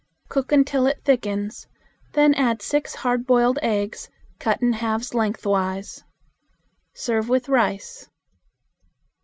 Cook 0.29 0.51
until 0.51 0.87
it 0.87 1.03
thickens, 1.05 1.67
then 2.13 2.33
add 2.33 2.63
six 2.63 2.95
hard 2.95 3.27
boiled 3.27 3.59
eggs. 3.61 4.09
Cut 4.39 4.59
in 4.59 4.73
halves 4.73 5.13
lengthwise. 5.13 6.03
Serve 6.95 7.29
with 7.29 7.47
rice. 7.47 8.09